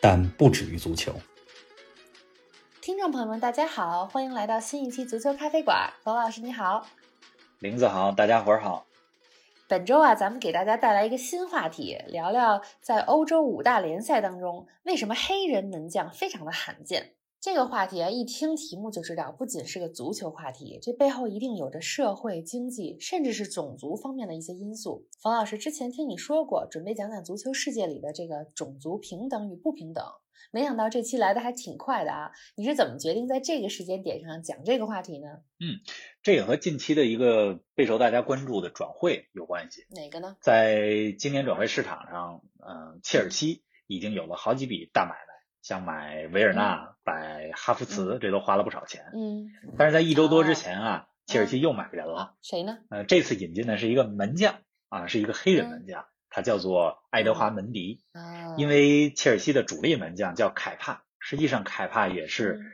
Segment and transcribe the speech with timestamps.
[0.00, 1.12] 但不止于足球。
[2.80, 5.92] 听众朋友们，大家好，欢迎来到新一期足球咖啡馆。
[6.02, 6.86] 冯老师你好，
[7.58, 8.86] 林子好，大家伙儿好。
[9.68, 17.12] 本周啊，咱们给大家带来一个新话题，聊聊在欧洲五大联赛当中，为什么黑人门将非常的罕见。
[17.40, 25.06] 这个话题啊，一听题目就知道，不仅是个足球话题，这背后一定有着社会、经济，甚至是种族方面的一些因素。
[25.22, 30.04] 冯老师之前听你说过，准备讲讲足球世界里的这个种族平等与不平等，
[30.52, 32.30] 没想到这期来的还挺快的啊！
[32.56, 35.28] 你是怎么决定在这个时间点上讲这个话题呢？
[35.60, 35.80] 嗯，
[36.22, 39.86] 这也和近期的一个备受大家关注的转会有关系。
[39.88, 40.36] 哪个呢？
[40.42, 45.29] 在今年转会市场上，嗯，切尔西已经有了好几笔大买卖，
[45.62, 49.04] 像买维尔纳、买哈弗茨，这都花了不少钱。
[49.14, 52.36] 嗯，但是在一周多之前啊，切尔西又买人了。
[52.42, 52.78] 谁呢？
[52.88, 54.58] 呃，这次引进的是一个门将
[54.88, 58.02] 啊，是一个黑人门将，他叫做爱德华门迪。
[58.12, 62.66] 啊，因为切尔西的主力门将叫凯帕，实际上凯帕也是嗯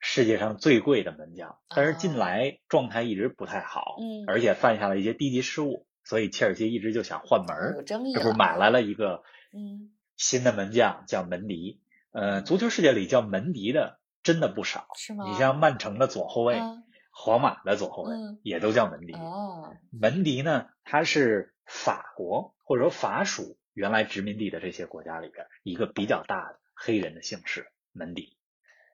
[0.00, 8.34] 世界上最贵的门将，但是近来状态一直不太好，嗯而且犯下了一些低级失误，所以切尔西一直就想换门儿，有争议这不是。
[8.34, 11.82] 买来了一个嗯，新的门将叫门迪。
[12.12, 15.24] 呃，足球世界里叫门迪的真的不少，是吗？
[15.28, 19.12] 你像曼城的左后卫、啊皇马的左后卫嗯也都叫门迪。
[19.12, 28.38] 哦，门迪呢，他是法国或者说法属原来殖民地的这些国家里边一个比较大的黑人的姓氏门迪。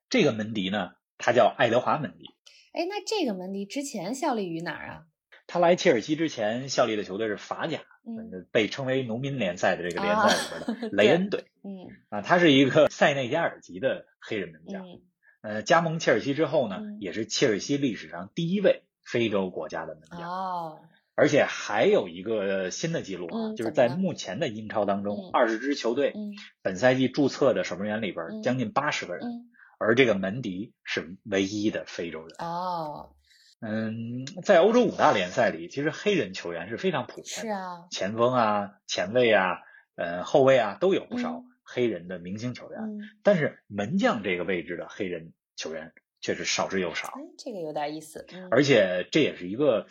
[0.09, 2.25] 这个门迪呢，他叫爱德华门迪。
[2.73, 5.05] 哎，那这个门迪之前效力于哪儿啊？
[5.47, 14.87] 他来切尔西之前效力的球队是法甲，嗯呃被称为农民联赛的这个联赛里边的 雷恩队嗯啊，他是一个塞内加尔籍的黑人门将。
[14.87, 15.01] 嗯
[15.43, 20.29] 呃，加盟切尔西之后呢嗯，也是切尔西历史上第一位非洲国家的门将。
[20.29, 20.81] 哦，
[21.15, 32.35] 而且还有一个新的记录啊，就是在目前的英超当中嗯，二十支球队嗯本赛季注册的守门员里嗯边将近八十个人，嗯而这个门迪是唯一的非洲人。
[32.39, 33.11] 哦，
[33.61, 39.59] 嗯，在欧洲五大联赛里，其实黑人球员是非常普遍的，是啊，前锋啊、前卫啊、
[39.95, 47.09] 呃后卫啊都有不少嗯黑人的明星球员，嗯，但是门将这个位置的黑人球员却是少之又少。
[47.09, 48.27] 哎，这个有点意思。
[48.33, 48.49] 嗯。
[48.51, 49.87] 而且这也是一个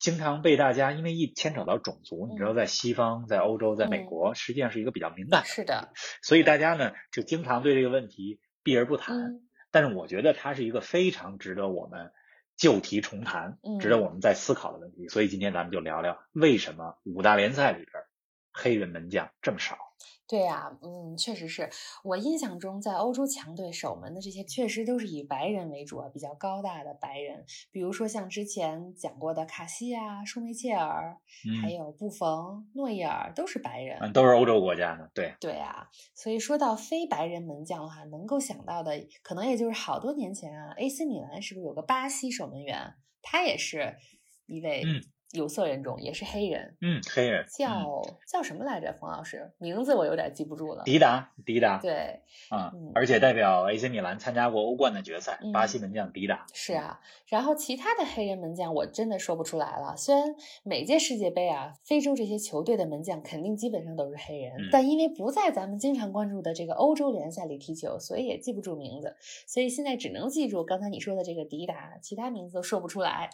[0.00, 2.56] 经常被大家因为一牵扯到种族，你知道，嗯。
[2.56, 4.06] 在西方、在欧洲、在美嗯。
[4.06, 5.92] 国，实际上是一个比较敏感的，是的，
[6.22, 6.74] 所以大家。
[6.74, 9.16] 呢就经常对这个问题避而不谈。
[9.16, 9.48] 嗯。
[9.70, 12.10] 但是我觉得它是一个非常值得我们
[12.56, 15.08] 旧题重谈、嗯值得我们再思考的问题。
[15.08, 18.04] 所以今天咱们就聊聊为什么五大联赛里边
[18.52, 19.78] 黑人门将这么少。
[20.26, 21.68] 对呀、嗯，确实是
[22.02, 31.18] 我印象中，在欧洲强队守门的这些，确实都是以白人为主啊，比较高大的白人，比如说像之前讲过的卡西啊、舒梅切尔，
[31.60, 33.98] 还嗯有布冯、诺伊尔，都是白人。
[34.00, 35.34] 嗯，都是欧洲国家的，对。
[35.40, 43.96] 对啊，所以说到非白人门将的话，能够想到的可能也就是好多年前啊，AC 米兰是不是有个巴西守门员，他也是
[44.46, 45.02] 一位嗯
[45.32, 48.92] 有色人种，也是黑人，嗯，黑人叫、嗯叫什么来着？
[49.00, 50.82] 冯老师，名字我有点记不住了。
[50.84, 52.20] 迪达，迪达，对，
[52.50, 56.46] 啊嗯，而且代表 AC 米兰参加过欧冠的决赛，嗯巴西门将迪达。
[56.52, 59.96] 是啊，然后其他的黑人门将我真的说不出来了。
[59.96, 60.24] 虽然
[60.62, 69.16] 每届世界杯啊，非洲这些球队的门将肯定基本上都是黑人，嗯但因为不在咱们经常关注的这个欧洲联赛里踢球，所以也记不住名字。
[69.46, 73.30] 所以现在只能记住刚才你说的这个迪达，其他名字都说不出来。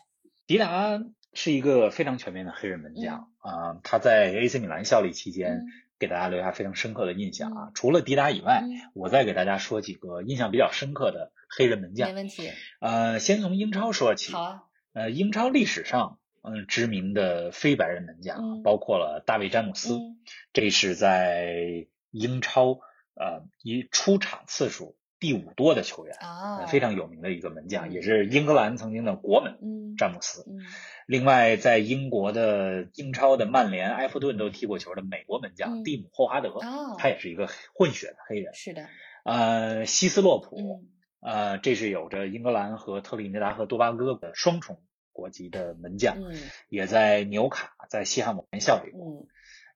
[0.47, 1.01] 迪达
[1.33, 5.67] 是一个非常全面的黑人门将啊、他在 AC 米兰效力期间、嗯
[6.01, 7.71] 给大家留下非常深刻的印象啊。
[7.75, 12.15] 除了迪达以外，嗯，我再给大家说几个印象比较深刻的黑人门将没。
[12.15, 12.51] 问题。
[12.81, 14.33] 呃，先从英超说起。
[14.33, 14.63] 好啊，
[14.95, 20.17] 呃，英超历史上，嗯，知名的非白人门将、包括了大卫詹姆斯，嗯
[20.55, 22.81] 这是在英超
[23.15, 30.45] 呃一出场次数第五多的球员，啊，呃非常有名的一个门将，嗯也是英格兰曾经的国门嗯詹姆斯。
[30.49, 30.59] 嗯
[31.07, 38.55] 另外，在英国的英超的曼联、埃弗顿都踢过球的美国门将嗯蒂姆·霍华德，哦他也是一个混血的黑人。
[38.55, 38.89] 是的，
[39.25, 40.89] 呃，希斯洛普，嗯
[41.21, 44.83] 呃，这是有着英格兰和特立尼达和多巴哥的双重
[45.13, 46.33] 国籍的门将，嗯
[46.69, 49.05] 也在纽卡、在西汉姆联效力过。
[49.05, 49.27] 嗯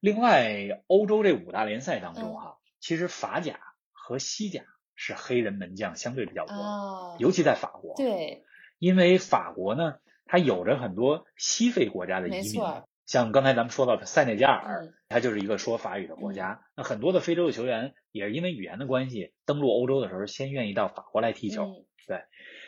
[0.00, 3.58] 另外，欧洲这五大联赛当中哈、其实法甲
[3.90, 4.62] 和西甲
[4.94, 8.44] 是黑人门将相对比较多，哦，尤其在法国。，对，
[8.79, 9.96] 因为法国呢，
[10.26, 12.62] 它有着很多西非国家的移民，
[13.06, 16.62] 像刚才咱们说到的塞内加尔，嗯它就是一个说法语的国家。
[16.76, 21.64] 那很多的非洲的球员也是因为语言的关系，登陆欧洲的时候先愿意到法国来踢球。
[21.64, 21.85] 嗯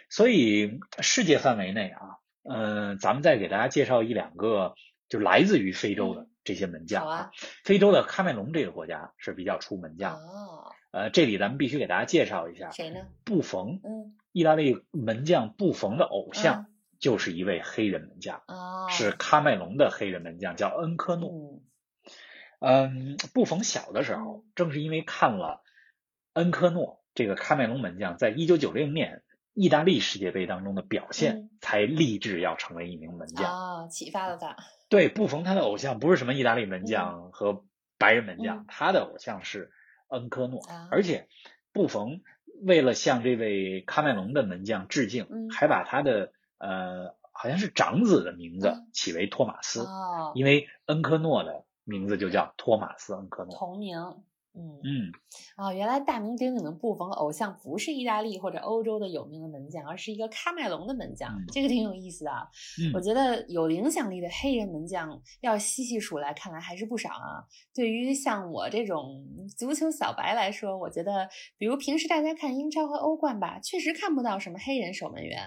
[0.09, 2.01] 所以世界范围内啊，
[2.45, 4.75] 嗯、咱们再给大家介绍一两个
[5.09, 7.31] 就来自于非洲的嗯这些门将好啊。
[7.65, 13.07] 非洲的喀麦隆这个国家是比较出门将，哦，呃，这里咱们必须给大家介绍一下谁呢？
[13.23, 21.31] 布冯，嗯，意大利门将布冯的偶像嗯就是一位黑人门将，哦，是喀麦隆的黑人门将，叫恩科诺。
[21.31, 21.61] 嗯
[22.61, 25.63] 嗯，布冯小的时候，正是因为看了
[26.33, 29.23] 恩科诺这个喀麦隆门将在一九九零年
[29.53, 33.45] 意大利世界杯当中的表现，嗯才立志要成为一名门将。
[33.53, 34.57] 哦，启发了他。
[34.89, 37.67] 对，布冯他的偶像不是什么意大利门将和
[37.99, 39.71] 白人门将，嗯他的偶像是
[40.09, 41.29] 恩科诺，啊而且
[41.73, 42.21] 布冯
[42.63, 53.55] 为了向这位喀麦隆的门将致敬，嗯还把他的呃好像是长子的名字嗯起为托马斯，哦，因为恩科诺的名字就叫托马斯·恩科诺。
[53.55, 53.99] 同名。
[54.57, 55.13] 嗯，嗯，
[55.59, 62.49] 哦，原来大名鼎鼎的布冯偶像不是意大利或者欧洲的有名的门将，而是一个喀麦隆的门将，嗯这个挺有意思的啊。
[62.81, 67.45] 嗯我觉得有影响力的黑人门将要细细数来，看来还是不少啊。
[67.75, 69.23] 对于像我这种
[69.59, 75.39] 足球小白来说，我觉得，比如平时大家看英超和欧冠吧，确实看不到什么黑人守门员。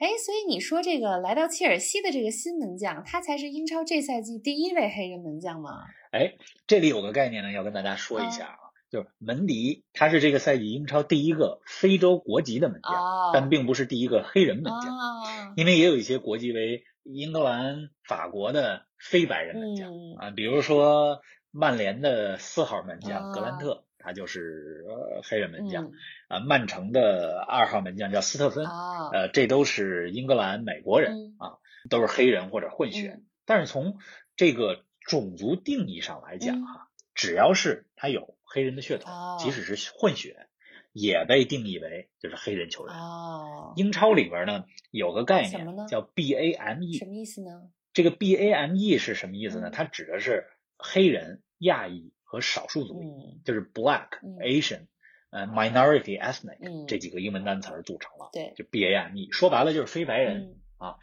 [0.00, 5.70] 哎，所以你说这个来到切尔西的这个新门将，他才是英超这赛季第一位黑人门将吗？
[6.16, 6.34] 哎，
[6.66, 8.58] 这里有个概念呢，要跟大家说一下啊，
[8.90, 14.96] 就是门迪他是这个赛季英超第一个非洲国籍的门将，哦，但并不是第一个黑人门将。
[14.96, 21.20] 哦，因为也有一些国籍为英格兰、法国的非白人门将、嗯啊，比如说
[21.50, 25.92] 曼联的四号门将啊格兰特，他就是呃黑人门将、嗯
[26.28, 26.40] 啊。
[26.40, 31.58] 曼城的二号门将叫斯特芬，哦，呃，这都是英格兰美国人、嗯啊，
[31.90, 33.18] 都是黑人或者混血。
[33.18, 33.98] 嗯但是从
[34.34, 40.48] 这个种族定义上来讲嗯哈、只要是他有黑人的血统，哦即使是混血，
[40.92, 42.94] 也被定义为就是黑人球员。
[42.94, 47.70] 哦，英超里边呢有个概念叫 BAME，什么意思呢？
[47.92, 49.68] 这个 BAME 是什么意思呢？
[49.68, 54.86] 嗯它指的是黑人、亚裔和少数族裔，嗯就是 Black、嗯 Asian、
[55.30, 59.32] 呃 Minority Ethnic、嗯这几个英文单词儿组成了，对，就 BAME。
[59.32, 60.60] 说白了就是非白人。
[60.78, 60.96] 啊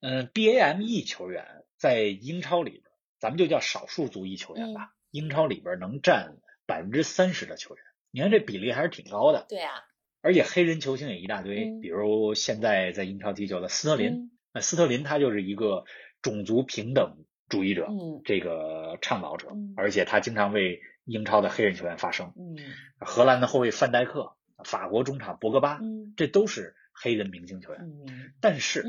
[0.00, 2.83] 嗯、BAME 球员在英超里边，
[3.24, 4.92] 咱们就叫少数族裔球员嗯吧。
[5.10, 6.36] 英超里边能占
[6.66, 9.46] 百分之三十的球员，你看这比例还是挺高的。
[9.48, 9.72] 对啊，
[10.20, 15.86] 而且黑人球星也一大堆，嗯比如现在在英超踢球的斯特林，嗯那斯特林他就是一个
[16.20, 22.34] 种族平等主义者，嗯这个倡导者，嗯而且他经常为英超的黑人球员发声。
[22.36, 22.58] 嗯
[22.98, 27.80] 荷兰的后卫范戴克，法国中场博格巴，嗯这都是黑人明星球员。
[27.80, 28.84] 嗯但是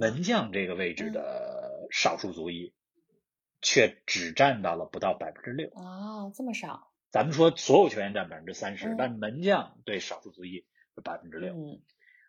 [0.00, 2.72] 门将这个位置的少数族裔，
[3.66, 5.68] 却只占到了不到百分之六。
[5.70, 10.64] 哦，这么少，咱们说所有球员占百分之三十嗯，但门将对少数族裔
[10.94, 11.52] 是百分之六。
[11.52, 11.82] 嗯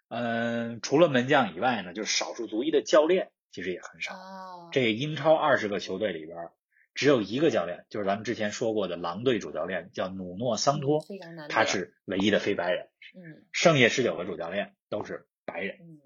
[0.10, 4.16] 嗯，除了门将以外呢，就是少数族裔的教练其实也很少。
[4.16, 6.50] 哦，这英超二十个球队里边，
[6.96, 11.06] 只有一个教练，就是咱们之前说过的狼队主教练，叫努诺桑托，
[11.50, 15.78] 他是唯一的非白人，嗯剩下十九个主教练都是白人。
[15.82, 16.02] 嗯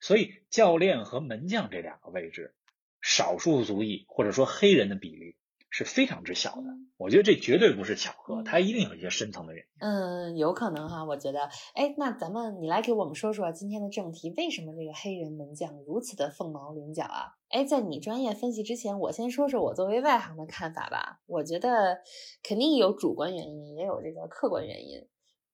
[0.00, 2.54] 所以教练和门将这两个位置，
[3.00, 5.36] 少数族裔或者说黑人的比例
[5.70, 6.62] 是非常之小的。
[6.62, 9.70] 嗯我觉得这绝对不是巧合，嗯它一定有一些深层的原因。
[9.78, 17.36] 嗯，有可能哈，我觉得，哎，那咱们你来给我们说说今天的正题，为什么这个黑人门将如此的凤毛麟角啊？
[17.50, 21.20] 哎，在你专业分析之前，我先说说我作为外行的看法吧。
[21.26, 21.98] 我觉得
[22.42, 25.06] 肯定有主观原因，也有这个客观原因。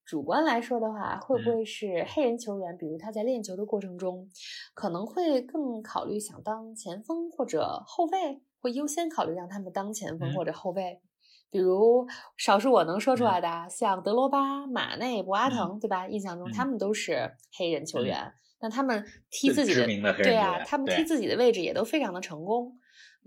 [0.05, 4.29] 主观来说的话，会不会是黑人球员，比如他在练球的过程中，
[4.75, 11.01] 可能会更考虑想当前锋或者后卫，会优先考虑让他们当前锋嗯或者后卫？
[11.49, 12.05] 比如
[12.37, 16.07] 少数我能说出来的啊，像德罗巴、马内、博阿滕，对吧？
[16.07, 22.77] 印象中嗯他们都是黑人球嗯员，那他们踢自己的的对啊，他们踢自己的位置也都非常的成功。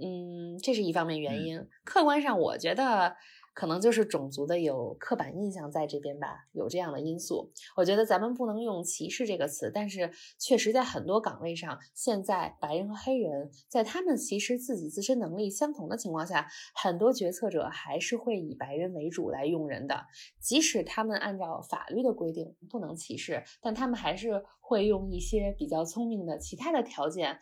[0.00, 1.66] 嗯，这是一方面原因。
[1.85, 3.16] 客观上，我觉得
[3.58, 7.50] 可能就是种族的有刻板印象在这边吧，有这样的因素。
[7.76, 20.06] 我觉得咱们不能用歧视这个词，但是确实在很多岗位上，现在白人和黑人在他们其实自己自身能力相同的情况下，很多决策者还是会以白人为主来用人的。
[20.38, 27.40] 即使他们按照法律的规定不能歧视，但他们还是会用一些比较聪明的其他的条件。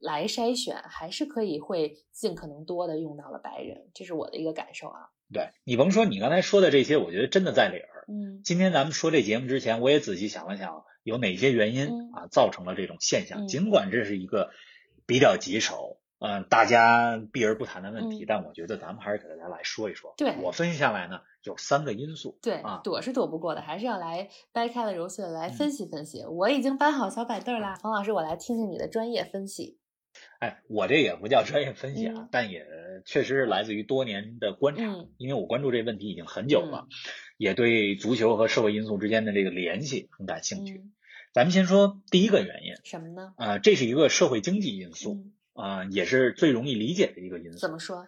[0.00, 5.08] 来筛选，还是可以会尽可能多的用到了白人，这是我的一个感受啊。
[5.32, 8.04] 对你甭说你刚才说的这些，我觉得真的在理儿。
[8.06, 13.44] 嗯今天咱们说这节目之前，我也仔细想了想，有哪些原因嗯啊造成了这种现象。
[13.44, 14.50] 嗯尽管这是一个
[15.06, 20.12] 比较棘手，嗯、大家避而不谈的问题，嗯但我觉得咱们还是给大家来说一说。
[20.18, 22.38] 对我分析下来呢，有三个因素。
[22.42, 26.24] 对啊，躲是躲不过的，还是要来掰开了揉碎了来嗯分析分析。
[26.26, 29.78] 我已经搬好小板凳啦，冯老师，我来听听你的专业分析。
[30.44, 32.66] 哎，我这也不叫专业分析啊，嗯但也
[33.06, 36.86] 确实是来自于多年的观察，嗯因为我关注这问题已经很久了，
[37.38, 40.74] 也对足球和社会因素之间的这个联系很感兴趣。
[40.74, 40.92] 嗯，
[41.32, 43.32] 咱们先说第一个原因，什么呢？
[43.38, 45.14] 呃，这是一个社会经济因素，
[45.54, 47.58] 嗯，啊，也是最容易理解的一个因素。
[47.58, 48.06] 怎么说？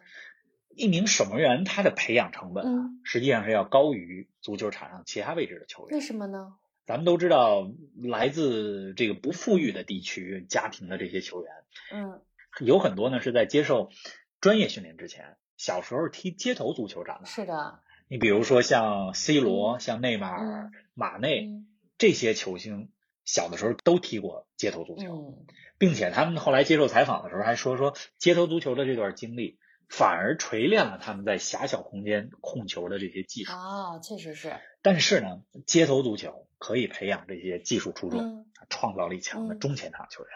[0.75, 6.05] 一名守门员他的培养成本啊，嗯实际上是要高于足球场上其他位置的球员为。
[6.05, 6.57] 什么呢？
[6.85, 7.69] 咱们都知道，
[8.01, 11.53] 来自这个不富裕的地区家庭的这些球员，
[11.93, 12.21] 嗯
[12.61, 13.91] 有很多呢是在接受
[14.41, 17.25] 专业训练之前，小时候踢街头足球长大。
[17.25, 21.67] 是的，你比如说像 C 罗、嗯像内马尔、嗯马内、嗯
[21.99, 22.91] 这些球星，
[23.25, 25.15] 小的时候都踢过街头足球。
[25.15, 25.47] 嗯
[25.79, 29.59] 并且他们后来接受采访的时候还说说街头足球的这段经历，
[29.91, 33.53] 反而锤炼了他们在狭小空间控球的这些技术。
[33.53, 40.31] 哦，确实是，但是呢，街头足球可以培养这些技术出众、嗯创造力强的嗯中前场球员，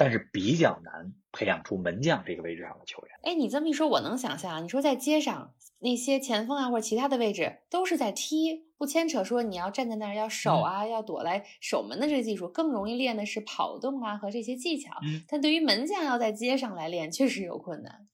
[0.00, 3.10] 但是比较难培养出门将这个位置上的球员。
[3.22, 4.60] 哎，你这么一说，我能想象啊。
[4.60, 14.90] 你说在街上那些前锋啊或者其他的位置都是在踢，不牵扯说你要站在那儿要守嗯啊，要躲来守门的这个技术，更容易练的是跑动啊和这些技巧。
[15.04, 18.08] 嗯但对于门将要在街上来练，确实有困难。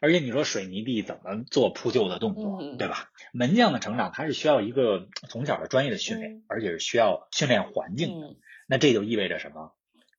[0.00, 3.08] 而且你说水泥地怎么做扑救的动作，嗯对吧？
[3.32, 8.26] 门将的成长，他是需要一个从小的专业的训练，嗯而且是需要训练环境的。
[8.26, 8.36] 嗯，
[8.66, 9.72] 那这就意味着什么？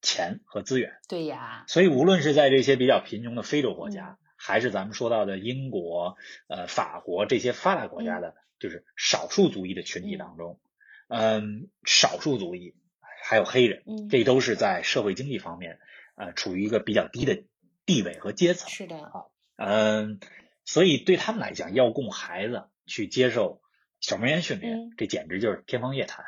[0.03, 0.93] 钱和资源。
[1.09, 6.17] 对呀，所以无论是在这些比较贫穷的非洲国嗯家，还是咱们说到的英国、
[6.47, 10.59] 呃法国这些发达国家的，就是少数族裔的群体当中，
[11.07, 12.75] 嗯，少数族裔
[13.23, 15.79] 还有黑人，嗯，这都是在社会经济方面，
[16.15, 17.43] 呃，处于一个比较低的
[17.85, 18.69] 地位和阶层。
[18.69, 19.11] 是的，
[19.55, 20.19] 嗯，
[20.65, 23.61] 所以对他们来讲，要供孩子去接受
[24.01, 26.25] 小门员训练，嗯这简直就是天方夜谭。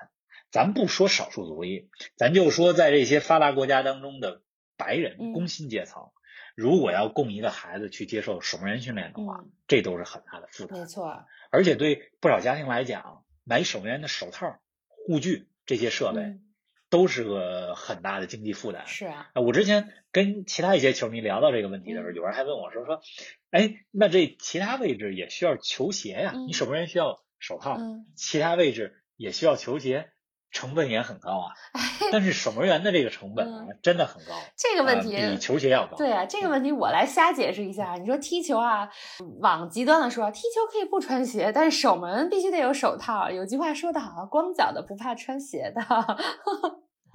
[0.56, 4.42] 咱不说少数族裔，咱就说在这些发达国家当中的
[4.78, 6.12] 白人嗯工薪阶层，
[6.56, 10.80] 如果要供一个孩子去接受守门员训练的话，嗯，这都是很大的负担。
[10.80, 16.46] 没错，而且对不少家庭来讲，买守门员的手套、护具这些设备，嗯，
[16.90, 18.88] 都是个很大的经济负担。
[18.88, 23.02] 是啊，呃我之前跟其他一些球迷聊到这个问题的时候，嗯有人还问我说说，
[23.52, 26.32] 哎，那这其他位置也需要球鞋呀？
[26.34, 30.12] 嗯你守门员需要手套，嗯，其他位置也需要球鞋，
[30.56, 31.52] 成本也很高啊。
[32.14, 35.98] 但是守门员的这个成本啊，真的很高，嗯这个问题、呃比球鞋要高。
[35.98, 37.96] 对啊，这个问题我来瞎解释一下。
[37.96, 38.90] 你说踢球啊，
[39.42, 43.30] 往极端的说，踢球可以不穿鞋，但是守门必须得有手套。
[43.30, 45.82] 有句话说得好，光脚的不怕穿鞋的。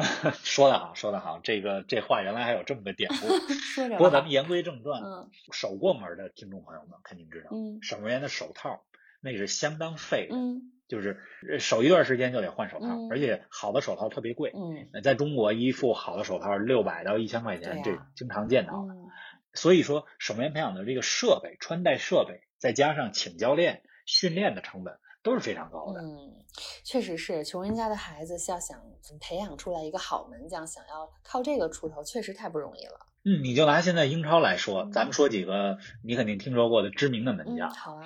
[0.42, 3.28] 说得好，说得好，这个这话原来还有这么个典故。
[3.96, 8.80] 不过咱们言归正传，嗯守过门的听众朋友们肯定知道，嗯守门员的手套
[9.20, 14.50] 那是相当费的，嗯就是呃守一段时间就得换手套，嗯而且好的手套特别贵。
[14.54, 18.74] 嗯呃在中国，一副好的手套六百到一千块钱，啊这经常见到。
[18.74, 19.08] 嗯
[19.52, 26.00] 所以说，守门员培养的这个设备、穿戴设备，再加上请教练训练的成本都是非常高的。
[26.02, 26.36] 嗯，
[26.84, 28.80] 确实是穷人家的孩子，要想
[29.20, 33.06] 培养出来一个好门将，想要靠这个出头，确实太不容易了。
[33.24, 38.04] 嗯，你就拿现在英超来说，嗯咱们说几个你肯定听说过的知名的门嗯，将，好啊，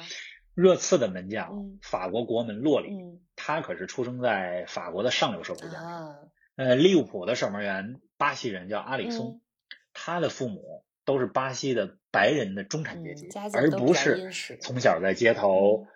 [0.54, 1.78] 热刺的门将、嗯。
[1.82, 3.20] 法国国门洛里，嗯。
[3.36, 5.78] 他可是出生在法国的上流社会家庭。
[5.78, 6.16] 啊，
[6.56, 9.40] 呃，利物浦的守门员巴西人叫阿里松，嗯。
[9.92, 14.30] 他的父母都是巴西的白人的中产阶级，而不是
[14.60, 15.86] 从小在街头、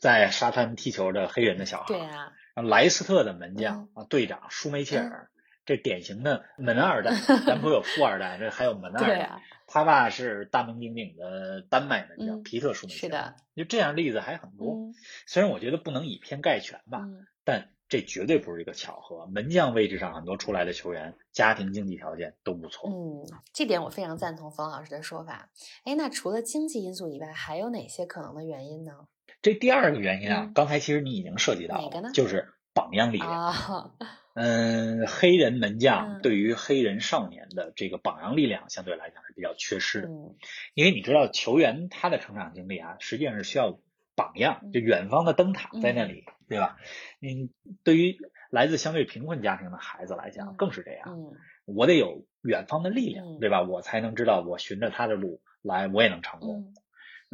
[0.00, 1.86] 在沙滩踢球的黑人的小孩。
[1.88, 5.30] 对啊，莱斯特的门将、啊，队长舒梅切尔，
[5.64, 7.12] 这典型的门二代。
[7.46, 9.42] 咱不有富二代，这还有门二代。
[9.66, 13.08] 他爸是大名鼎鼎的丹麦门将、嗯皮特舒梅切尔。
[13.08, 14.74] 是的，就这样例子还很多。
[14.74, 14.94] 嗯
[15.26, 19.26] 虽然我觉得不能以偏概全吧，嗯但这绝对不是一个巧合。
[19.26, 22.90] 门将位置上很多出来的球员，家庭经济条件都不错。
[22.90, 25.48] 嗯，这点我非常赞同冯老师的说法。
[25.84, 28.92] 哎，那除了经济因素以外，还有哪些可能的原因呢？
[29.40, 33.30] 这第二个原因啊，嗯刚才其实你已经涉及到了，哪个呢就是榜样力量。
[33.30, 33.90] 啊，
[34.34, 36.22] 嗯，黑人门将嗯。
[36.22, 40.36] 对于黑人少年的这个榜样力量相对来讲是比较缺失的，嗯。
[40.74, 43.78] 因为你知道球员他的成长经历啊，实际上是需要
[44.14, 44.72] 榜样，嗯。
[44.72, 46.78] 就远方的灯塔在那里，对吧？
[47.20, 47.50] 嗯，
[47.84, 48.16] 对于
[48.50, 51.08] 来自相对贫困家庭的孩子来讲，嗯更是这样。
[51.08, 51.36] 嗯。
[51.64, 53.38] 我得有远方的力量，嗯。
[53.40, 53.62] 对吧？
[53.62, 56.72] 我才能知道我循着他的路来，我也能成功。
[56.72, 56.74] 嗯。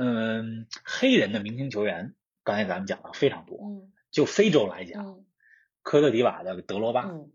[0.01, 2.15] 嗯，黑人的明星球员，
[2.45, 3.93] 刚才咱们讲了非常多，嗯。
[4.11, 5.25] 就非洲来讲，嗯
[5.89, 7.31] 科特迪瓦的德罗巴、嗯。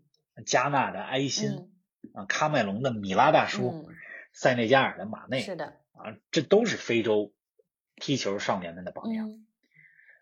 [0.46, 1.70] 加纳的埃辛嗯。
[2.12, 3.94] 啊，喀麦隆的米拉大叔、嗯，
[4.32, 7.32] 塞内加尔的马内是的，啊，这都是非洲
[7.96, 9.28] 踢球少年们的榜样。
[9.28, 9.46] 嗯。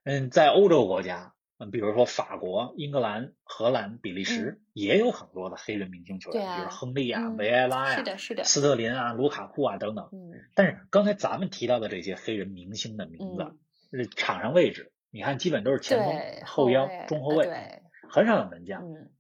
[0.04, 10.08] 嗯，在欧洲国家，嗯，比如说法国、英格兰、荷兰、比利时，也有很多的黑人明星球员，比如亨利啊、嗯维埃拉呀、是的，是的，斯特林啊、卢卡库啊等等。
[10.10, 10.32] 嗯。
[10.54, 13.58] 但是刚才咱们提到的这些黑人明星的名字，嗯，
[13.90, 17.81] 这场上位置，你看基本都是前锋、后腰、中后卫，呃对，
[18.12, 18.83] 很少有门将。
[18.85, 19.11] 嗯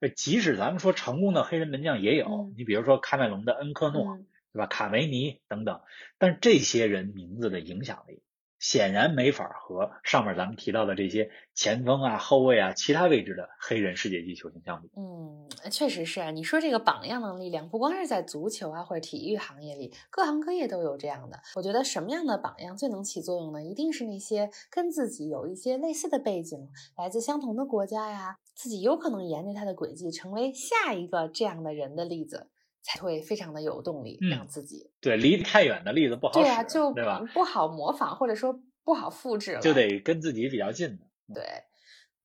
[0.00, 4.66] 呃即使咱们说成功的黑人门将也有，嗯你比如说喀麦隆的恩科诺，嗯对吧？
[4.66, 5.80] 卡梅尼等等，
[6.18, 8.22] 但是这些人名字的影响力
[8.58, 14.90] 显然没法和上面咱们提到的这些前锋啊、后卫啊、其他位置的黑人世界级球星相比。
[14.96, 16.30] 嗯，确实是啊。
[16.30, 21.38] 你说这个榜样的力量，不光是在足球啊或者体育行业里，各行各业都有这样的。
[21.56, 23.62] 我觉得什么样的榜样最能起作用呢？
[23.62, 32.48] 一定是那些跟自己有一些类似的背景，来自相同的国家呀，自己有可能沿着他的轨迹成为下一个这样的人的例子，
[32.82, 34.90] 才会非常的有动力，嗯让自己。
[35.00, 37.22] 对，离太远的例子不好使，对啊，就对吧？
[37.34, 41.04] 不好模仿，或者说不好复制了，就得跟自己比较近的。
[41.34, 41.44] 对，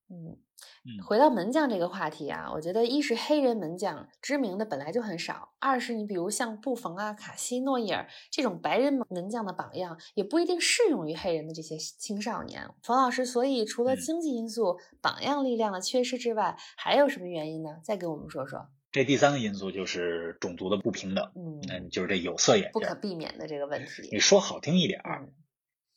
[0.10, 0.38] 嗯。
[0.86, 12.70] 嗯回到门将这个话题啊，我觉得一是黑人门将知名的本来就很少，二是你比如像布冯啊、卡西诺伊尔这种白人门将的榜样，也不一定适用于黑人的这些青少年。
[12.82, 17.78] 冯老师，所以除了嗯经济因素、榜样力量的缺失之外，还有什么原因呢？
[17.82, 18.68] 再给我们说说。
[18.94, 22.96] 这第三个因素就是种族的不平等，嗯，嗯，就是这有色眼镜不可。
[22.96, 24.20] 避免的这个问题你。
[24.20, 25.34] 说好听一点儿，嗯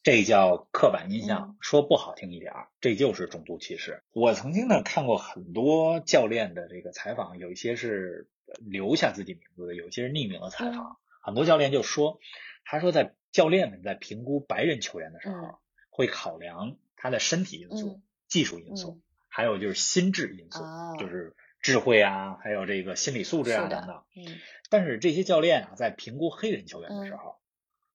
[0.03, 4.03] 这叫刻板印象；嗯说不好听一点儿，这就是种族歧视。
[4.13, 10.85] 我曾经呢看过很多教练的这个采访，有一些是呃留下自己名字的，有一些是匿名的采访。
[10.85, 12.21] 嗯很多教练就说，
[12.65, 15.55] 他说在教练们在评估白人球员的时候，嗯
[15.91, 21.35] 会考量他的身体因素、嗯技术因素，嗯还有就是心智因素，啊就是
[21.67, 24.05] 智慧啊，还有这个心理素质啊等等。
[24.17, 24.39] 嗯
[24.71, 27.37] 但是这些教练啊，在评估黑人球员的时候，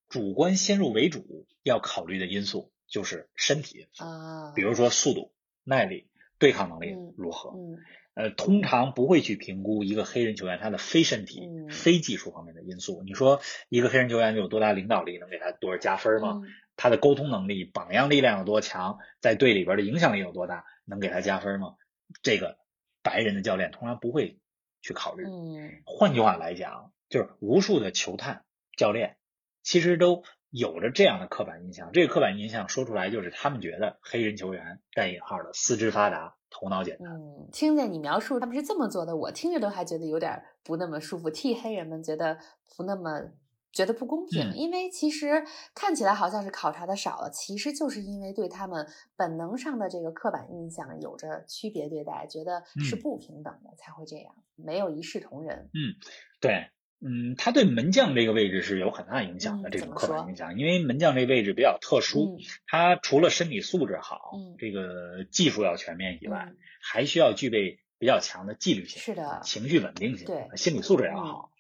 [0.10, 5.32] 主观先入为主，要考虑的因素就是身体因素，啊，比如说速度、
[5.64, 7.52] 耐力、对抗能力嗯如何。
[7.52, 7.78] 嗯
[8.14, 13.04] 呃，通常不会去评估一个黑人球员他的非身体、嗯非技术方面的因素。
[13.06, 16.42] 你说一个黑人球员有多大领导力，能给他多少加分吗？
[16.44, 21.76] 嗯他的沟通能力、榜样力量有多强，在队里边的影响力有多大，能给他加分吗？
[22.24, 22.58] 这个
[23.04, 24.40] 白人的教练通常不会
[24.82, 25.26] 去考虑。
[25.26, 28.44] 嗯换句话来讲，就是无数的球探、
[28.78, 29.18] 教练，
[29.64, 31.92] 其实都有着这样的刻板印象。
[31.94, 37.08] 这个刻板印象说出来，就是他们觉得黑人球员带引号的四肢发达、头脑简单。
[37.14, 42.38] 嗯，听见你描述他们是这么做的，我听着都还觉得有点儿不那么舒服，替黑人们觉得
[42.76, 43.32] 不那么
[43.74, 44.58] 觉得不公平，嗯。
[44.58, 53.00] 因为其实看起来好像是考察的少了，其实就是因为对他们本能上的这个刻板印象有着区别对待，觉得是嗯。
[53.02, 55.70] 不平等的，才会这样，没有一视同仁。
[55.74, 55.96] 嗯
[56.40, 62.02] 对，嗯，他对门将这个位置是有很大影响的，嗯这种刻板印象，因为门将这个位置比较特？
[62.02, 64.56] 殊，嗯他除了身体素质好，嗯。
[64.58, 66.58] 这个技术要全面以外，嗯。
[66.84, 71.52] 还需要具备比较强的纪律性、是的，情绪稳定性、对心理素质要嗯好。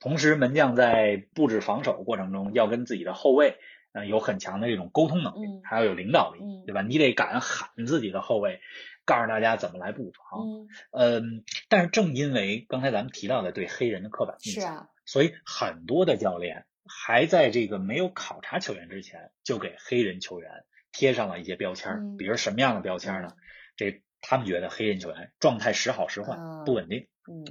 [0.00, 3.56] 同时，门将在布置防守过程中，要跟自己的后卫，
[3.92, 6.82] 呃，有很强的这种沟通能力，嗯还要有领导力，嗯对吧？
[6.82, 8.60] 你得敢喊自己的后卫，
[9.04, 10.40] 告诉大家怎么来布防。
[10.40, 20.50] 嗯，嗯，但是正因为刚才咱们提到的对黑人的刻板印象，啊，所以很多的教练还在这个没有考察球员之前，就给黑人球员
[20.92, 23.32] 贴上了一些标签比如什么样的标签儿呢？
[23.76, 27.44] 这他们觉得黑人球员状态时好时坏，嗯不稳定，嗯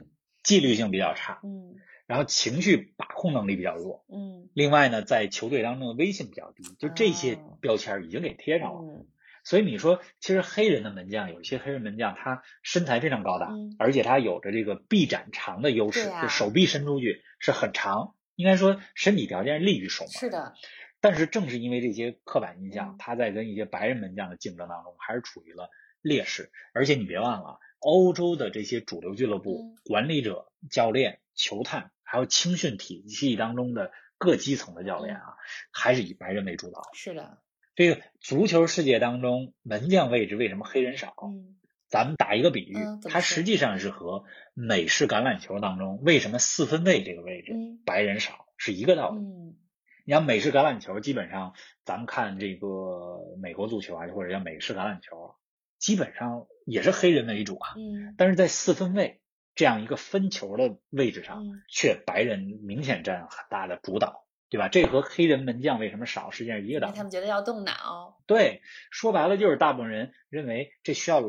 [0.43, 1.75] 纪律性比较差，嗯
[2.08, 4.06] 然后情绪把控能力比较弱。
[4.10, 8.82] 嗯另外呢，在球队当中的威信比较低，就这些哦标签儿已经给贴上了。
[8.82, 9.08] 嗯
[9.48, 20.12] 所以你说，其实黑人的门将有一些黑人门将，他身材非常高大，嗯而且他有着这个臂展长的优势，啊就手臂伸出去是很长，应该说身体条件利于守门。
[20.12, 20.32] 是。
[20.32, 20.56] 的，
[21.00, 25.70] 但是正是因为这些刻板印象，嗯他在跟一些白人门将的竞争当中还是处于了
[26.02, 26.50] 劣势。
[26.74, 35.36] 而且你别忘了，欧洲的这些主流俱乐部、嗯管理者、教练、球探，还有青训体系当中的各基层的教练啊，
[35.72, 36.82] 还是以白人为主导。
[36.94, 37.39] 是的，
[37.76, 41.13] 这个足球世界当中，门将位置为什么黑人少？
[41.24, 42.76] 嗯咱们打一个比喻，
[43.10, 49.20] 它实际上是和美式橄榄球当中为什么四分卫这个位置、嗯白人少是一个道理。
[49.20, 49.56] 嗯
[50.04, 55.36] 你像美式橄榄球，基本上咱们看这个美国足球啊，或者叫美式橄榄球，
[55.78, 57.76] 基本上也是黑人为主啊。
[57.78, 59.22] 嗯但是在四分卫
[59.56, 64.24] 这样一个分球的位置上，嗯却白人明显占很大的主导。
[64.48, 64.70] 对吧？
[64.70, 66.96] 这和黑人门将为什么少，实际上一个道理。
[66.96, 68.22] 他们觉得要动脑。
[68.26, 71.20] 对，说白了就是大部分人认为这需要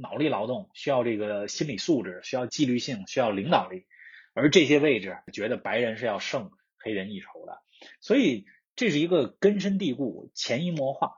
[0.00, 3.84] 脑力劳动，需要这个心理素质，需要纪律性，需要领导力，
[4.32, 7.58] 而这些位置觉得白人是要胜黑人一筹的，
[8.00, 11.12] 所以这是一个根深蒂固、潜移默化，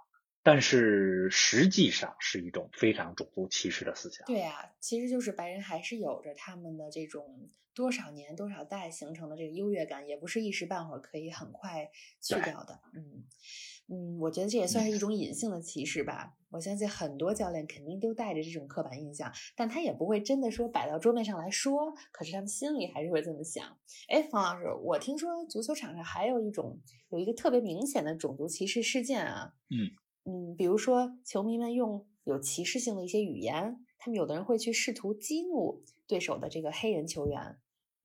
[0.45, 4.25] 但是实际上是一种非常种族歧视的思想。
[4.27, 12.79] 对啊，其实就是白人还是有着他们的这种多少年多少代形成的这个优越感，也不是一时半会儿可以很快去掉的。
[12.95, 13.25] 嗯
[13.89, 16.35] 嗯，我觉得这也算是一种隐性的歧视吧。
[16.51, 23.77] 我相信很多教练肯定都带着这种刻板印象，但他也不会真的说摆到桌面上来说，可是他们心里还是会这么想。
[24.09, 26.81] 哎，方老师，我听说足球场上还有一种
[27.11, 29.55] 有一个特别明显的种族歧视事件啊。
[29.69, 29.91] 嗯
[30.25, 37.59] 嗯，比如说球迷们用有歧视性的一些语言，他们有的人会去试图激怒对手的这个黑人球员。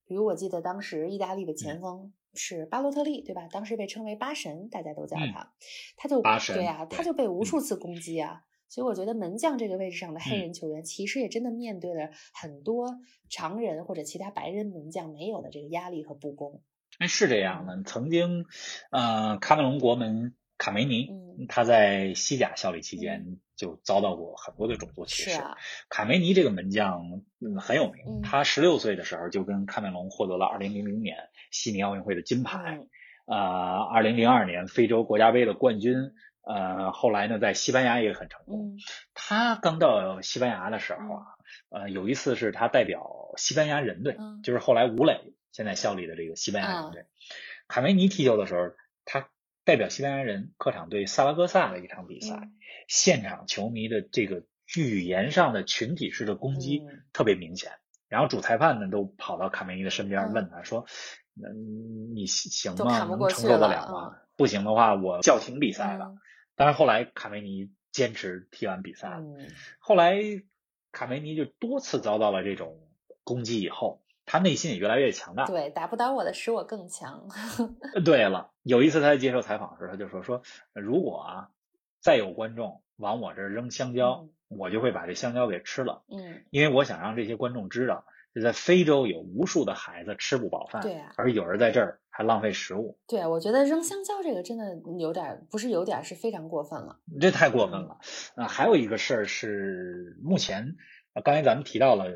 [0.06, 3.48] 比如我记得当时意大利的前锋是巴洛特利，对吧？
[3.48, 5.52] 当时被称为巴神，大家都叫嗯他，
[5.96, 8.42] 他就对啊，他就被无嗯数次攻击啊。
[8.68, 16.62] 所以我觉得门将这个位置上的黑嗯人球员，其实也真的面对了很多常人或者其他白人门将没有的这个压力和不公。
[16.98, 17.82] 哎，是这样的。
[17.84, 18.44] 曾经，
[18.90, 21.46] 呃，喀麦隆国门卡梅尼，嗯。
[21.48, 25.40] 他在西甲效力期间就遭到过很多的种族歧视。
[25.40, 25.56] 啊，
[25.88, 28.20] 卡梅尼这个门将嗯很有名，嗯。
[28.22, 31.16] 他十六岁的时候就跟喀麦隆获得了二零零零年
[31.50, 32.88] 悉尼奥运会的金牌，嗯。
[33.26, 33.36] 呃，
[33.90, 38.74] 二零零二年非洲国家杯的冠军，呃，后来呢在西班牙也很成功。
[38.74, 38.78] 嗯。
[39.14, 41.24] 他刚到西班牙的时候啊，
[41.70, 44.42] 呃，有一次是他代表西班牙人队，嗯。
[44.42, 47.06] 就是后来吴磊现在效力的这个西班牙人队。
[47.66, 48.74] 卡梅尼踢球的时候，
[49.06, 49.30] 他
[49.64, 52.52] 代表西班牙人客场对萨拉戈萨的一场比赛，嗯
[52.88, 54.44] 现场球迷的这个
[54.76, 57.72] 语言上的群体式的攻击嗯特别明显。
[58.08, 60.86] 然后主裁判呢都跑到卡梅尼的身边嗯问他说
[61.40, 63.04] ：“嗯，你行都吗？
[63.04, 64.16] 能承受得了了吗？
[64.36, 66.06] 不行的话，我叫停比赛了。
[66.06, 66.18] 嗯
[66.56, 69.08] 但是后来卡梅尼坚持踢完比赛
[69.78, 70.20] 后来
[70.92, 72.86] 卡梅尼就多次遭到了这种
[73.24, 75.44] 攻击以后，他内心也越来越强大。
[75.46, 77.28] 对，打不倒我的使我更强。
[77.94, 80.42] 呃对了，有一次他在接受采访的时候，他就说说，
[80.74, 81.48] 如果啊
[82.00, 88.04] 再有观众往我这儿扔香蕉，我就会把这香蕉给吃了，嗯，因为我想让这些观众知道，
[88.34, 96.98] 就在非洲有无数的孩子吃不饱饭，对啊而有人在这儿还浪费食物，对，我觉得扔香蕉这个真的有点儿，不是有点儿，是非常过分了。
[97.20, 97.98] 这太过分了。
[98.36, 100.76] 啊、还有一个事儿是，目前
[101.14, 102.06] 呃刚才咱们提到了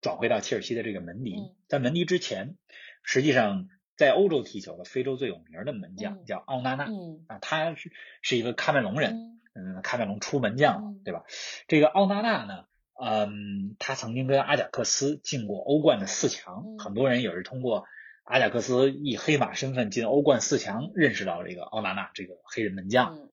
[0.00, 2.56] 转会到切尔西的这个门迪，嗯在门迪之前，
[3.02, 6.84] 实际上在欧洲踢球的非洲最有名的门将、嗯叫奥纳纳。
[6.84, 11.24] 嗯啊，他是是一个喀麦隆人，嗯嗯，喀麦隆出门将嗯，对吧？
[11.68, 12.64] 这个奥纳纳呢，
[13.00, 17.84] 嗯，他曾经跟阿贾克斯进过欧冠的四强，嗯很多人也是通过
[18.24, 23.16] 阿贾克斯以黑马身份进欧冠四强认识到这个奥纳纳这个黑人门将。
[23.16, 23.26] 嗯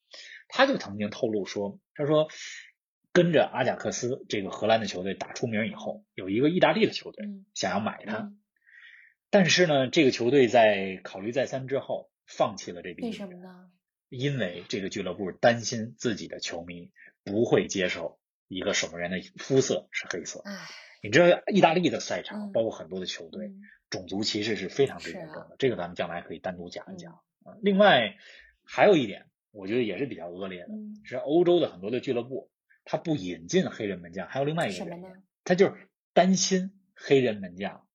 [0.49, 2.29] 他就曾经透露说，他说
[3.17, 8.39] 跟着阿贾克斯这个荷兰的球队打出名以后，有一个意大利的球队嗯想要买他，嗯，
[9.31, 13.27] 但是呢，这个球队在考虑再三之后放弃了这笔为引援。
[13.27, 13.71] 什么呢？
[14.09, 16.91] 因为这个俱乐部担心自己的球迷
[17.23, 20.43] 不会接受一个守门员的肤色是黑色。
[20.45, 20.53] 唉，
[21.01, 25.55] 你知道，意大利的赛场，嗯包括很多的球队，嗯种族歧视是非常之是啊严重的。
[25.57, 27.13] 这个咱们将来可以单独讲一嗯讲。
[27.13, 28.15] 啊另外
[28.63, 32.51] 还有一点，我觉得也是比较恶劣的，嗯，是欧洲的很多的俱乐部，
[32.89, 35.23] 他不引进黑人门将，还有另外一个原因，？
[35.43, 37.85] 他就是担心黑人门将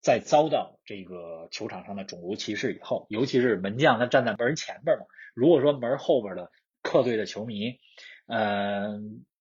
[0.00, 7.80] 在遭到这个球场上的种族歧视以后，尤其是门将他站在门前边嘛，如果说门后边的客队的球迷，
[8.26, 9.00] 呃，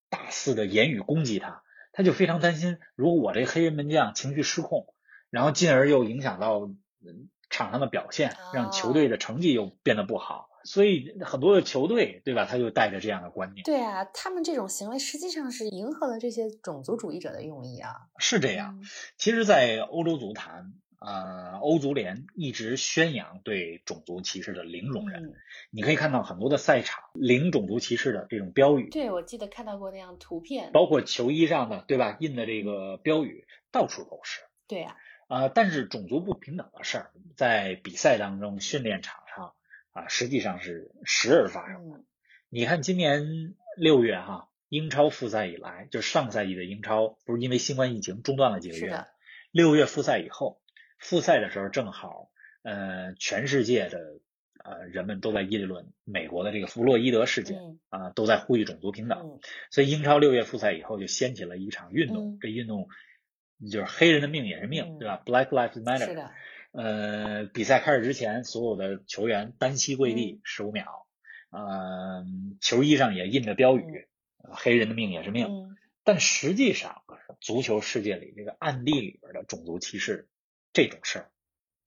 [0.09, 4.93] 大肆的言语攻击他，他就非常担心，如果我这黑人门将情绪失控，
[5.29, 12.45] 然后进而又影响到嗯场上的表现，让球队的成绩又变得不好，所以很多的球队，对吧？
[12.45, 17.95] 他就带着这样的观念，对啊，他们这种行为实际上是迎合了这些种族主义者的用意啊。
[18.17, 18.81] 是这样。
[19.17, 25.23] 其实，在欧洲足坛，呃，欧足联一直宣扬对种族歧视的零容忍。
[25.25, 25.33] 嗯，
[25.71, 30.71] 你可以看到很多的赛场零种族歧视的这种标语，对，我记得看到过那样图片。
[30.71, 32.17] 包括球衣上的，对吧？
[32.19, 34.41] 印的这个标语到处都是。
[34.67, 34.95] 对啊，
[35.27, 39.20] 啊、但是种族不平等的事儿，在比赛当中、训练场上
[39.91, 41.89] 啊、实际上是时而发生。
[41.89, 42.01] 的
[42.49, 49.05] 你看今年六月哈，英超复赛以来，就是上赛季的英超，不是因为新冠疫情中断了几个月
[49.51, 50.61] 六月复赛以后，
[50.97, 52.29] 复赛的时候正好，
[52.63, 54.19] 呃，全世界的
[54.63, 59.39] 呃人们都在议论美国的这个弗洛伊德事件嗯啊、都在呼吁种族平等，嗯
[59.71, 62.87] 所以英超六月复赛以后就掀起了一场运动，嗯这运动
[63.71, 66.31] 就是黑人的命也是命，嗯对吧？Black Lives Matter。
[66.73, 71.07] 的，呃，比赛开始之前，所有的球员单膝跪地十五秒，
[71.49, 72.25] 呃，
[72.61, 74.07] 球衣上也印着标语，
[74.37, 75.47] 黑人的命也是命。
[75.47, 77.03] 嗯但实际上，
[77.39, 80.27] 足球世界里这个暗地里边的种族歧视
[80.73, 81.31] 这种事儿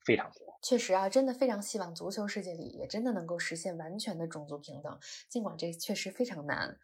[0.04, 0.56] 非常多。
[0.62, 6.78] 确实啊，真的非常希望足球世界里也真的能够实现完全的种族平等，尽管这确实非常难。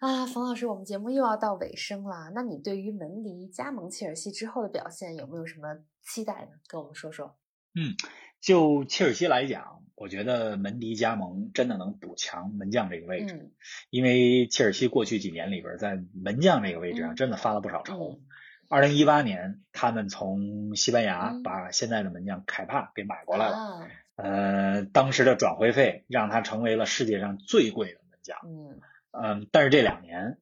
[0.00, 6.58] 啊，冯老师，我们节目又要到尾声了，那你对于门迪加盟切尔西之后的表现有没有什么期待呢？
[6.68, 7.36] 跟我们说说。
[7.74, 7.94] 嗯
[8.40, 13.52] 就切尔西来讲，我觉得门迪加盟真的能补强门将这个位置，嗯
[13.88, 18.12] 因为切尔西过去几年里边在门将这个位置上嗯真的发了不少愁。
[18.12, 18.20] 嗯
[18.68, 28.36] 二零一八年，他们从西班牙嗯把现在的门将凯帕给买过来了，嗯，呃，当时的转会费让他成为了世界上最贵的门将。
[28.44, 28.80] 嗯
[29.22, 30.38] 嗯，但是这两年，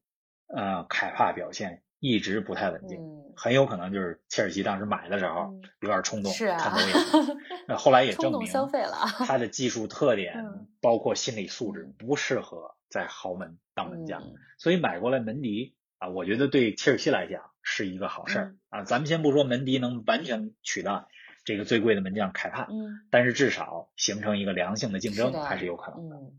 [0.47, 7.37] 呃，凯帕表现一直不太稳定，嗯，很有可能就是切尔西当时买的时候嗯有点冲动，是啊看走眼。
[7.67, 8.95] 那后来也证明消费了。
[9.25, 18.83] 他的技术特点嗯，包括心理素质不适合在豪门当门将，嗯所以买过来门迪啊，我觉得对切尔西来讲是一个好事啊。
[18.83, 21.05] 咱们先不说门迪能完全取代
[21.43, 26.15] 这个最贵的门将凯帕，嗯但是至少形成一个良性的竞争还是有可能的。
[26.17, 26.33] 嗯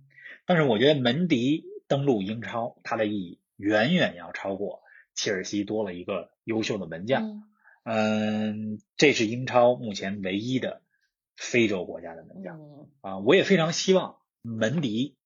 [0.49, 4.83] 但是我觉得门迪登陆英超，它的意义远远要超过
[5.15, 7.23] 切尔西多了一个优秀的门将。
[7.25, 7.43] 嗯
[7.89, 10.83] 嗯，这是英超目前唯一的
[11.37, 12.61] 非洲国家的门将。
[12.61, 15.17] 嗯啊，我也非常希望门迪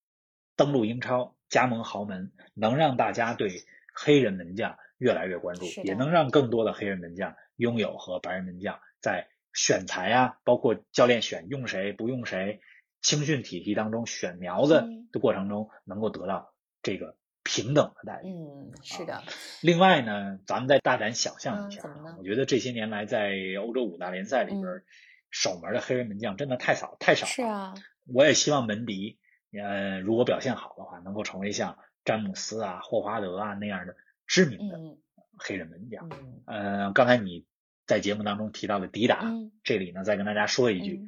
[0.57, 12.61] 登陆英超，加盟豪门，能让大家对黑人门将越来越关注也能让更多的黑人门将拥有和白人门将在选材啊，包括教练选用谁不用谁，
[13.01, 16.49] 青训体系当中选苗子嗯的过程中，能够得到
[16.82, 18.28] 这个平等的待遇。
[18.28, 19.22] 嗯，是的，
[19.62, 21.82] 另外呢，咱们再大胆想象一下
[22.18, 24.82] 我觉得这些年来在欧洲五大联赛里边，嗯
[25.32, 27.30] 守门的黑人门将真的太少太少了。
[27.30, 27.74] 是啊，
[28.12, 29.16] 我也希望门迪，
[29.52, 33.94] 呃，如果表现好的话，能够成为像詹姆斯啊、霍华德啊那样的
[34.26, 34.98] 知名的嗯
[35.38, 36.08] 黑人门将。
[36.10, 37.46] 嗯呃，刚才你
[37.86, 41.06] 在节目当中提到的迪达，嗯这里呢再跟大家说一句，嗯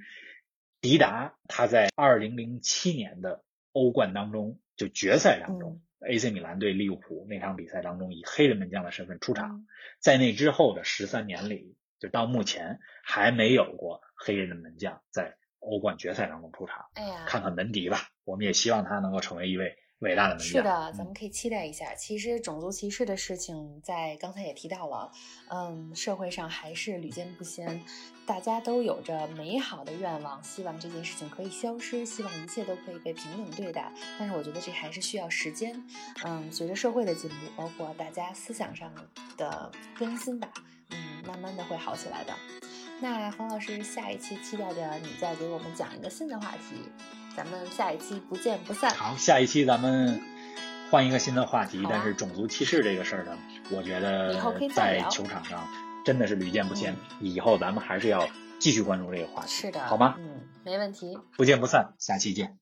[0.81, 9.51] 迪达他在二零零七年的欧冠当中，就决赛当中、AC 米兰对利物浦那场比赛当中，以黑人门将的身份出场。
[9.51, 9.67] 嗯
[10.01, 16.87] 在那之后的十三年里，就到目前还没有过黑人的门将在欧冠决赛当中出场。
[16.95, 20.47] 哎呀，看看门迪吧，我们也希望他能够成为一位伟大的门将。
[20.47, 21.95] 是的，嗯咱们可以期待一下。
[21.95, 25.11] 其实种族歧视的事情，在刚才也提到了，
[25.49, 27.83] 嗯，社会上还是屡见不鲜，
[28.27, 33.93] 大家都有着美好的愿望，希望这件事情可以消失，希望一切都可以被平等对待。
[34.19, 35.83] 但是我觉得这还是需要时间，
[36.25, 38.93] 嗯，随着社会的进步，包括大家思想上
[39.37, 40.53] 的更新吧，
[40.91, 42.35] 嗯，慢慢的会好起来的。
[43.01, 46.77] 那黄老师，下一期期待着你再给我们讲一个新的话题，
[47.37, 48.91] 咱们下一期不见不散。
[48.95, 50.21] 好，下一期咱们
[50.91, 53.39] 换一个新的话题，啊但是种族歧视这个事儿呢，
[53.71, 54.35] 我觉得
[54.75, 55.67] 在球场上
[56.05, 56.95] 真的是屡见不鲜。
[57.21, 60.17] 嗯以后咱们还是要继续关注这个话题，是的，好吗？
[60.19, 61.19] 嗯，没问题。
[61.37, 62.62] 不见不散，下期见。